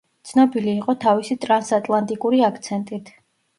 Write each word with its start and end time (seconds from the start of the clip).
ცნობილი 0.29 0.73
იყო 0.77 0.95
თავისი 1.03 1.37
ტრანსატლანტიკური 1.45 2.43
აქცენტით. 2.51 3.15